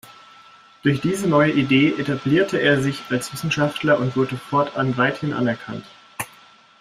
[0.81, 5.85] Durch diese neue Idee etablierte er sich als Wissenschaftler und wurde fortan weithin anerkannt.